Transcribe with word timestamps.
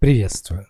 Приветствую. 0.00 0.66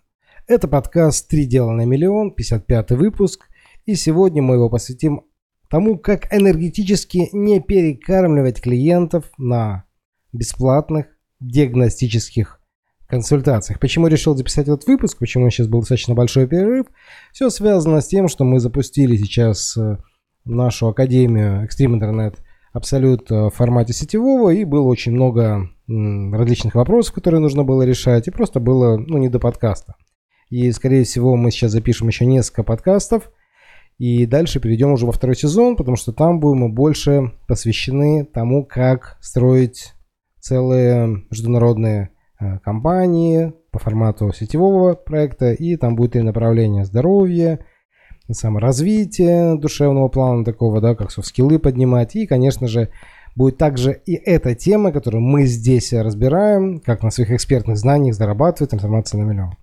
Это 0.48 0.66
подкаст 0.66 1.28
«Три 1.28 1.46
дела 1.46 1.70
на 1.70 1.84
миллион», 1.84 2.32
55 2.32 2.90
выпуск, 2.90 3.46
и 3.86 3.94
сегодня 3.94 4.42
мы 4.42 4.56
его 4.56 4.68
посвятим 4.68 5.20
тому, 5.68 5.96
как 6.00 6.34
энергетически 6.34 7.28
не 7.30 7.60
перекармливать 7.60 8.60
клиентов 8.60 9.26
на 9.38 9.84
бесплатных 10.32 11.06
диагностических 11.38 12.60
консультациях. 13.06 13.78
Почему 13.78 14.08
решил 14.08 14.34
записать 14.34 14.66
этот 14.66 14.88
выпуск, 14.88 15.18
почему 15.20 15.48
сейчас 15.48 15.68
был 15.68 15.78
достаточно 15.78 16.16
большой 16.16 16.48
перерыв, 16.48 16.86
все 17.32 17.50
связано 17.50 18.00
с 18.00 18.08
тем, 18.08 18.26
что 18.26 18.42
мы 18.42 18.58
запустили 18.58 19.16
сейчас 19.16 19.76
э, 19.76 19.98
нашу 20.44 20.88
академию 20.88 21.68
Extreme 21.68 22.00
Internet 22.00 22.38
э, 22.74 23.34
в 23.46 23.50
формате 23.50 23.92
сетевого, 23.92 24.50
и 24.50 24.64
было 24.64 24.88
очень 24.88 25.12
много 25.12 25.70
различных 25.90 26.74
вопросов, 26.74 27.14
которые 27.14 27.40
нужно 27.40 27.64
было 27.64 27.82
решать, 27.82 28.28
и 28.28 28.30
просто 28.30 28.60
было, 28.60 28.96
ну, 28.96 29.18
не 29.18 29.28
до 29.28 29.38
подкаста. 29.38 29.94
И, 30.48 30.70
скорее 30.72 31.04
всего, 31.04 31.36
мы 31.36 31.50
сейчас 31.50 31.72
запишем 31.72 32.08
еще 32.08 32.26
несколько 32.26 32.62
подкастов, 32.62 33.30
и 33.98 34.24
дальше 34.26 34.60
перейдем 34.60 34.92
уже 34.92 35.06
во 35.06 35.12
второй 35.12 35.36
сезон, 35.36 35.76
потому 35.76 35.96
что 35.96 36.12
там 36.12 36.40
будем 36.40 36.72
больше 36.72 37.32
посвящены 37.46 38.24
тому, 38.24 38.64
как 38.64 39.18
строить 39.20 39.92
целые 40.40 41.24
международные 41.30 42.10
э, 42.40 42.58
компании 42.60 43.52
по 43.70 43.78
формату 43.78 44.32
сетевого 44.32 44.94
проекта, 44.94 45.52
и 45.52 45.76
там 45.76 45.96
будет 45.96 46.16
и 46.16 46.22
направление 46.22 46.84
здоровья, 46.84 47.60
саморазвитие 48.30 49.56
душевного 49.56 50.08
плана 50.08 50.44
такого, 50.44 50.80
да, 50.80 50.94
как 50.94 51.10
софт-скиллы 51.10 51.58
поднимать. 51.58 52.16
И, 52.16 52.26
конечно 52.26 52.68
же, 52.68 52.88
будет 53.40 53.56
также 53.56 54.02
и 54.04 54.16
эта 54.16 54.54
тема, 54.54 54.92
которую 54.92 55.22
мы 55.22 55.46
здесь 55.46 55.94
разбираем, 55.94 56.78
как 56.78 57.02
на 57.02 57.10
своих 57.10 57.30
экспертных 57.30 57.78
знаниях 57.78 58.14
зарабатывать 58.14 58.74
информацию 58.74 59.22
на 59.22 59.30
миллион. 59.30 59.54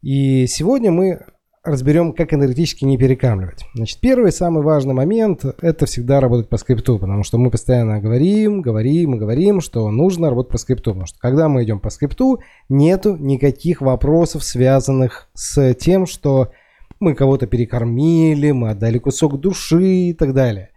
И 0.00 0.46
сегодня 0.46 0.92
мы 0.92 1.18
разберем, 1.64 2.12
как 2.12 2.32
энергетически 2.32 2.84
не 2.84 2.96
перекамливать. 2.96 3.66
Значит, 3.74 3.98
первый 3.98 4.30
самый 4.30 4.62
важный 4.62 4.94
момент– 4.94 5.44
это 5.60 5.86
всегда 5.86 6.20
работать 6.20 6.48
по 6.48 6.56
скрипту, 6.56 7.00
потому 7.00 7.24
что 7.24 7.36
мы 7.36 7.50
постоянно 7.50 8.00
говорим, 8.00 8.62
говорим 8.62 9.16
и 9.16 9.18
говорим, 9.18 9.60
что 9.60 9.90
нужно 9.90 10.30
работать 10.30 10.52
по 10.52 10.58
скрипту, 10.58 10.92
потому 10.92 11.06
что 11.06 11.18
когда 11.18 11.48
мы 11.48 11.64
идем 11.64 11.80
по 11.80 11.90
скрипту, 11.90 12.38
нету 12.68 13.16
никаких 13.16 13.80
вопросов, 13.80 14.44
связанных 14.44 15.28
с 15.34 15.74
тем, 15.74 16.06
что 16.06 16.52
мы 17.00 17.16
кого-то 17.16 17.48
перекормили, 17.48 18.52
мы 18.52 18.70
отдали 18.70 18.98
кусок 18.98 19.40
души 19.40 20.10
и 20.10 20.12
так 20.14 20.32
далее. 20.32 20.70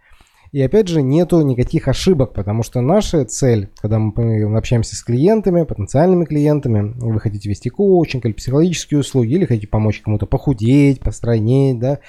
И 0.52 0.60
опять 0.60 0.88
же, 0.88 1.00
нету 1.00 1.40
никаких 1.40 1.88
ошибок, 1.88 2.34
потому 2.34 2.62
что 2.62 2.82
наша 2.82 3.24
цель, 3.24 3.70
когда 3.80 3.98
мы 3.98 4.54
общаемся 4.54 4.94
с 4.94 5.02
клиентами, 5.02 5.64
потенциальными 5.64 6.26
клиентами, 6.26 6.92
вы 6.98 7.18
хотите 7.20 7.48
вести 7.48 7.70
коучинг 7.70 8.26
или 8.26 8.32
психологические 8.34 9.00
услуги, 9.00 9.32
или 9.32 9.46
хотите 9.46 9.66
помочь 9.66 10.02
кому-то 10.02 10.26
похудеть, 10.26 11.00
постройнеть, 11.00 11.78
да, 11.78 12.00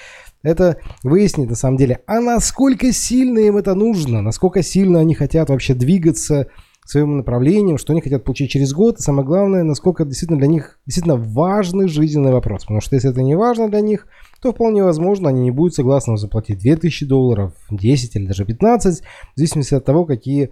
это 0.43 0.77
выяснить 1.03 1.49
на 1.49 1.55
самом 1.55 1.77
деле, 1.77 2.01
а 2.05 2.19
насколько 2.19 2.91
сильно 2.91 3.39
им 3.39 3.55
это 3.55 3.75
нужно, 3.75 4.21
насколько 4.21 4.61
сильно 4.61 4.99
они 4.99 5.15
хотят 5.15 5.47
вообще 5.47 5.73
двигаться 5.73 6.47
своим 6.85 7.17
направлением, 7.17 7.77
что 7.77 7.93
они 7.93 8.01
хотят 8.01 8.23
получить 8.23 8.51
через 8.51 8.73
год, 8.73 8.99
и 8.99 9.01
самое 9.01 9.25
главное, 9.25 9.63
насколько 9.63 10.03
это 10.03 10.09
действительно 10.09 10.39
для 10.39 10.47
них 10.47 10.79
действительно 10.85 11.15
важный 11.15 11.87
жизненный 11.87 12.31
вопрос. 12.31 12.63
Потому 12.63 12.81
что 12.81 12.95
если 12.95 13.09
это 13.09 13.21
не 13.21 13.35
важно 13.35 13.69
для 13.69 13.81
них, 13.81 14.07
то 14.41 14.51
вполне 14.51 14.83
возможно, 14.83 15.29
они 15.29 15.41
не 15.41 15.51
будут 15.51 15.75
согласны 15.75 16.17
заплатить 16.17 16.59
2000 16.59 17.05
долларов, 17.05 17.53
10 17.69 18.15
или 18.15 18.27
даже 18.27 18.45
15, 18.45 19.01
в 19.01 19.03
зависимости 19.35 19.73
от 19.73 19.85
того, 19.85 20.05
какие 20.05 20.51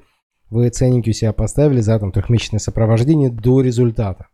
вы 0.49 0.69
ценники 0.69 1.09
у 1.09 1.13
себя 1.13 1.33
поставили 1.33 1.81
за 1.81 1.97
там 1.99 2.11
трехмесячное 2.11 2.59
сопровождение 2.59 3.29
до 3.29 3.61
результата. 3.61 4.27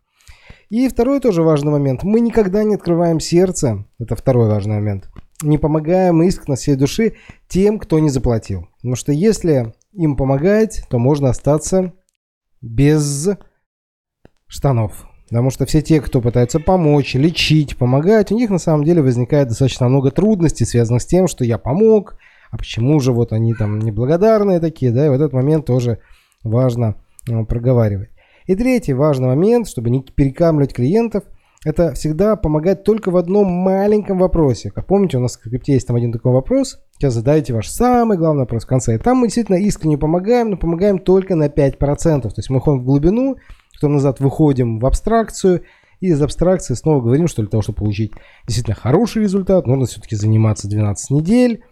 И 0.68 0.86
второй 0.88 1.20
тоже 1.20 1.42
важный 1.42 1.72
момент. 1.72 2.02
Мы 2.02 2.20
никогда 2.20 2.62
не 2.62 2.74
открываем 2.74 3.20
сердце. 3.20 3.86
Это 3.98 4.16
второй 4.16 4.48
важный 4.48 4.74
момент. 4.74 5.08
Не 5.42 5.56
помогаем 5.56 6.22
искренне 6.22 6.56
всей 6.56 6.74
души 6.74 7.14
тем, 7.48 7.78
кто 7.78 7.98
не 8.00 8.10
заплатил. 8.10 8.68
Потому 8.76 8.96
что 8.96 9.12
если 9.12 9.72
им 9.92 10.16
помогать, 10.16 10.84
то 10.90 10.98
можно 10.98 11.30
остаться 11.30 11.92
без 12.60 13.30
штанов. 14.46 15.06
Потому 15.28 15.50
что 15.50 15.66
все 15.66 15.82
те, 15.82 16.00
кто 16.00 16.20
пытается 16.20 16.58
помочь, 16.58 17.14
лечить, 17.14 17.76
помогать, 17.76 18.32
у 18.32 18.36
них 18.36 18.48
на 18.50 18.58
самом 18.58 18.84
деле 18.84 19.02
возникает 19.02 19.48
достаточно 19.48 19.88
много 19.88 20.10
трудностей, 20.10 20.64
связанных 20.64 21.02
с 21.02 21.06
тем, 21.06 21.28
что 21.28 21.44
я 21.44 21.58
помог, 21.58 22.16
а 22.50 22.56
почему 22.56 22.98
же 23.00 23.12
вот 23.12 23.32
они 23.32 23.52
там 23.52 23.78
неблагодарные 23.78 24.58
такие, 24.58 24.90
да, 24.90 25.06
и 25.06 25.10
в 25.10 25.12
этот 25.12 25.34
момент 25.34 25.66
тоже 25.66 25.98
важно 26.42 26.94
ну, 27.26 27.44
проговаривать. 27.44 28.10
И 28.46 28.54
третий 28.54 28.94
важный 28.94 29.26
момент, 29.26 29.68
чтобы 29.68 29.90
не 29.90 30.02
перекамливать 30.02 30.72
клиентов– 30.72 31.24
это 31.64 31.92
всегда 31.94 32.36
помогает 32.36 32.84
только 32.84 33.10
в 33.10 33.16
одном 33.16 33.48
маленьком 33.48 34.18
вопросе. 34.18 34.70
Как 34.70 34.86
помните, 34.86 35.18
у 35.18 35.20
нас 35.20 35.32
в 35.32 35.34
скрипте 35.34 35.72
есть 35.72 35.86
там 35.86 35.96
один 35.96 36.12
такой 36.12 36.32
вопрос. 36.32 36.80
Сейчас 36.94 37.14
задаете 37.14 37.52
ваш 37.52 37.68
самый 37.68 38.16
главный 38.16 38.40
вопрос 38.40 38.64
в 38.64 38.68
конце. 38.68 38.94
И 38.94 38.98
там 38.98 39.18
мы 39.18 39.26
действительно 39.26 39.56
искренне 39.56 39.98
помогаем, 39.98 40.50
но 40.50 40.56
помогаем 40.56 40.98
только 40.98 41.34
на 41.34 41.48
5%. 41.48 42.22
То 42.22 42.32
есть 42.36 42.50
мы 42.50 42.60
ходим 42.60 42.80
в 42.80 42.84
глубину, 42.84 43.36
потом 43.74 43.94
назад 43.94 44.20
выходим 44.20 44.78
в 44.78 44.86
абстракцию, 44.86 45.62
и 46.00 46.08
из 46.08 46.22
абстракции 46.22 46.74
снова 46.74 47.00
говорим, 47.00 47.26
что 47.26 47.42
для 47.42 47.50
того, 47.50 47.62
чтобы 47.62 47.78
получить 47.78 48.12
действительно 48.46 48.76
хороший 48.76 49.22
результат, 49.22 49.66
нужно 49.66 49.86
все-таки 49.86 50.14
заниматься 50.14 50.68
12 50.68 51.10
недель. 51.10 51.64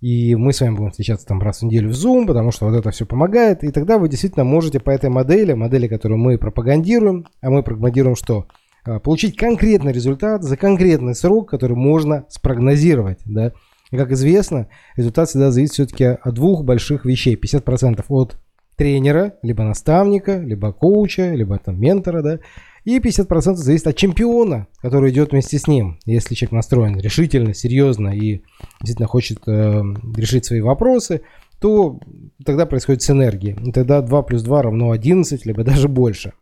И 0.00 0.34
мы 0.36 0.52
с 0.52 0.60
вами 0.60 0.76
будем 0.76 0.90
встречаться 0.90 1.26
там 1.26 1.40
раз 1.40 1.60
в 1.60 1.62
неделю 1.64 1.90
в 1.90 1.92
Zoom, 1.92 2.26
потому 2.26 2.52
что 2.52 2.66
вот 2.66 2.76
это 2.76 2.90
все 2.90 3.06
помогает. 3.06 3.64
И 3.64 3.70
тогда 3.70 3.98
вы 3.98 4.08
действительно 4.08 4.44
можете 4.44 4.80
по 4.80 4.90
этой 4.90 5.10
модели, 5.10 5.52
модели, 5.54 5.88
которую 5.88 6.18
мы 6.18 6.38
пропагандируем, 6.38 7.26
а 7.40 7.50
мы 7.50 7.62
пропагандируем 7.62 8.16
что? 8.16 8.46
А, 8.84 8.98
получить 8.98 9.36
конкретный 9.36 9.92
результат 9.92 10.42
за 10.42 10.56
конкретный 10.56 11.14
срок, 11.14 11.50
который 11.50 11.76
можно 11.76 12.24
спрогнозировать. 12.28 13.20
Да? 13.24 13.52
И 13.90 13.96
как 13.96 14.12
известно, 14.12 14.68
результат 14.96 15.28
всегда 15.28 15.50
зависит 15.50 15.74
все-таки 15.74 16.04
от 16.04 16.34
двух 16.34 16.64
больших 16.64 17.04
вещей. 17.04 17.36
50% 17.36 18.04
от 18.08 18.38
тренера, 18.76 19.34
либо 19.42 19.64
наставника, 19.64 20.38
либо 20.38 20.72
коуча, 20.72 21.34
либо 21.34 21.58
там 21.58 21.80
ментора, 21.80 22.22
да, 22.22 22.38
и 22.84 22.98
50% 23.00 23.54
зависит 23.56 23.86
от 23.88 23.96
чемпиона, 23.96 24.68
который 24.80 25.10
идет 25.10 25.32
вместе 25.32 25.58
с 25.58 25.66
ним. 25.66 25.98
Если 26.06 26.34
человек 26.34 26.52
настроен 26.52 26.98
решительно, 26.98 27.52
серьезно 27.52 28.08
и 28.08 28.42
действительно 28.80 29.08
хочет 29.08 29.40
э, 29.46 29.82
решить 30.16 30.46
свои 30.46 30.60
вопросы, 30.60 31.22
то 31.60 32.00
тогда 32.46 32.66
происходит 32.66 33.02
синергия. 33.02 33.56
И 33.56 33.72
тогда 33.72 34.00
2 34.00 34.22
плюс 34.22 34.42
2 34.42 34.62
равно 34.62 34.92
11, 34.92 35.44
либо 35.44 35.64
даже 35.64 35.88
больше. 35.88 36.32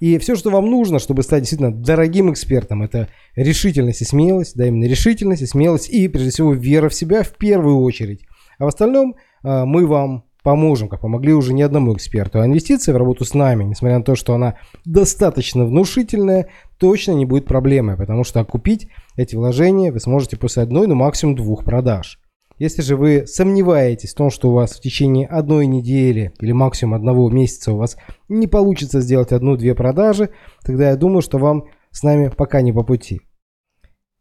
И 0.00 0.18
все, 0.18 0.36
что 0.36 0.50
вам 0.50 0.70
нужно, 0.70 0.98
чтобы 0.98 1.22
стать 1.22 1.42
действительно 1.42 1.72
дорогим 1.72 2.32
экспертом, 2.32 2.82
это 2.82 3.08
решительность 3.36 4.02
и 4.02 4.04
смелость, 4.04 4.56
да, 4.56 4.66
именно 4.66 4.84
решительность 4.84 5.42
и 5.42 5.46
смелость, 5.46 5.88
и, 5.88 6.08
прежде 6.08 6.30
всего, 6.30 6.52
вера 6.52 6.88
в 6.88 6.94
себя 6.94 7.22
в 7.22 7.32
первую 7.32 7.78
очередь. 7.78 8.26
А 8.58 8.64
в 8.64 8.68
остальном 8.68 9.16
а, 9.42 9.64
мы 9.64 9.86
вам 9.86 10.24
поможем, 10.42 10.88
как 10.88 11.00
помогли 11.00 11.32
уже 11.32 11.54
не 11.54 11.62
одному 11.62 11.94
эксперту. 11.94 12.38
А 12.38 12.46
инвестиции 12.46 12.92
в 12.92 12.96
работу 12.96 13.24
с 13.24 13.34
нами, 13.34 13.64
несмотря 13.64 13.98
на 13.98 14.04
то, 14.04 14.14
что 14.14 14.34
она 14.34 14.56
достаточно 14.84 15.64
внушительная, 15.64 16.48
точно 16.78 17.12
не 17.12 17.24
будет 17.24 17.46
проблемой, 17.46 17.96
потому 17.96 18.24
что 18.24 18.40
окупить 18.40 18.88
эти 19.16 19.36
вложения 19.36 19.90
вы 19.90 20.00
сможете 20.00 20.36
после 20.36 20.62
одной, 20.62 20.86
ну 20.86 20.94
максимум 20.94 21.34
двух 21.34 21.64
продаж. 21.64 22.20
Если 22.58 22.82
же 22.82 22.96
вы 22.96 23.26
сомневаетесь 23.26 24.12
в 24.12 24.16
том, 24.16 24.30
что 24.30 24.50
у 24.50 24.52
вас 24.52 24.72
в 24.72 24.80
течение 24.80 25.26
одной 25.26 25.66
недели 25.66 26.32
или 26.40 26.52
максимум 26.52 26.94
одного 26.94 27.28
месяца 27.28 27.72
у 27.72 27.76
вас 27.76 27.96
не 28.28 28.46
получится 28.46 29.00
сделать 29.00 29.32
одну-две 29.32 29.74
продажи, 29.74 30.30
тогда 30.64 30.90
я 30.90 30.96
думаю, 30.96 31.22
что 31.22 31.38
вам 31.38 31.64
с 31.90 32.02
нами 32.02 32.30
пока 32.34 32.60
не 32.60 32.72
по 32.72 32.84
пути. 32.84 33.22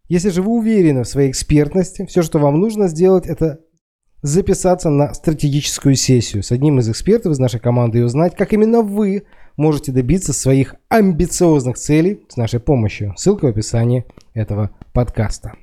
Если 0.09 0.29
же 0.29 0.41
вы 0.41 0.51
уверены 0.51 1.03
в 1.03 1.07
своей 1.07 1.29
экспертности, 1.29 2.05
все, 2.05 2.23
что 2.23 2.39
вам 2.39 2.59
нужно 2.59 2.87
сделать, 2.87 3.25
это 3.27 3.59
записаться 4.21 4.89
на 4.89 5.13
стратегическую 5.13 5.95
сессию 5.95 6.43
с 6.43 6.51
одним 6.51 6.79
из 6.79 6.89
экспертов 6.89 7.33
из 7.33 7.39
нашей 7.39 7.59
команды 7.59 7.99
и 7.99 8.03
узнать, 8.03 8.35
как 8.35 8.53
именно 8.53 8.81
вы 8.81 9.23
можете 9.57 9.91
добиться 9.91 10.33
своих 10.33 10.75
амбициозных 10.89 11.77
целей 11.77 12.25
с 12.29 12.37
нашей 12.37 12.59
помощью. 12.59 13.13
Ссылка 13.17 13.45
в 13.45 13.49
описании 13.49 14.05
этого 14.33 14.71
подкаста. 14.93 15.53